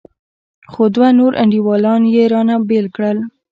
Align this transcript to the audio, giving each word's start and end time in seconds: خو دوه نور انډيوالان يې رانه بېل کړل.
خو 0.71 0.83
دوه 0.95 1.09
نور 1.19 1.31
انډيوالان 1.41 2.01
يې 2.13 2.23
رانه 2.31 2.55
بېل 2.69 2.87
کړل. 2.95 3.17